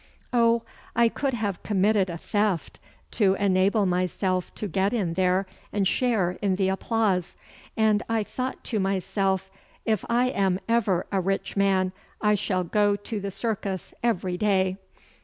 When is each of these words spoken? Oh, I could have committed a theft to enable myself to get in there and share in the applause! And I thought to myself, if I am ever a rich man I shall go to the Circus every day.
Oh, 0.33 0.63
I 0.95 1.09
could 1.09 1.35
have 1.35 1.61
committed 1.61 2.09
a 2.09 2.17
theft 2.17 2.79
to 3.11 3.35
enable 3.35 3.85
myself 3.85 4.51
to 4.55 4.67
get 4.67 4.93
in 4.93 5.13
there 5.13 5.45
and 5.71 5.87
share 5.87 6.39
in 6.41 6.55
the 6.55 6.69
applause! 6.69 7.35
And 7.77 8.01
I 8.09 8.23
thought 8.23 8.63
to 8.63 8.79
myself, 8.79 9.51
if 9.85 10.03
I 10.09 10.29
am 10.29 10.59
ever 10.67 11.05
a 11.11 11.21
rich 11.21 11.55
man 11.55 11.91
I 12.19 12.33
shall 12.33 12.63
go 12.63 12.95
to 12.95 13.19
the 13.19 13.29
Circus 13.29 13.93
every 14.01 14.37
day. 14.37 14.77